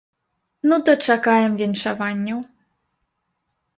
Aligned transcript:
Ну 0.69 0.75
то 0.87 0.95
чакаем 1.11 1.51
віншаванняў. 1.61 2.39